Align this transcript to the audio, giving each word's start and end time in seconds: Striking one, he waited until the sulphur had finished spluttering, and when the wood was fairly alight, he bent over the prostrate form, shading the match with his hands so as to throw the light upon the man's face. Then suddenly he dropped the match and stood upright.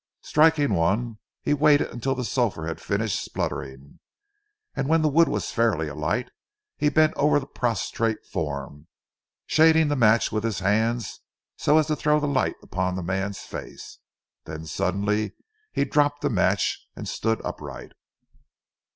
Striking 0.23 0.73
one, 0.73 1.19
he 1.43 1.53
waited 1.53 1.91
until 1.91 2.15
the 2.15 2.25
sulphur 2.25 2.65
had 2.65 2.81
finished 2.81 3.23
spluttering, 3.23 3.99
and 4.75 4.89
when 4.89 5.03
the 5.03 5.07
wood 5.07 5.27
was 5.27 5.51
fairly 5.51 5.87
alight, 5.87 6.31
he 6.75 6.89
bent 6.89 7.13
over 7.15 7.39
the 7.39 7.45
prostrate 7.45 8.25
form, 8.25 8.87
shading 9.45 9.89
the 9.89 9.95
match 9.95 10.31
with 10.31 10.43
his 10.43 10.57
hands 10.57 11.19
so 11.55 11.77
as 11.77 11.85
to 11.85 11.95
throw 11.95 12.19
the 12.19 12.25
light 12.27 12.55
upon 12.63 12.95
the 12.95 13.03
man's 13.03 13.41
face. 13.41 13.99
Then 14.45 14.65
suddenly 14.65 15.33
he 15.71 15.85
dropped 15.85 16.21
the 16.21 16.31
match 16.31 16.83
and 16.95 17.07
stood 17.07 17.39
upright. 17.45 17.91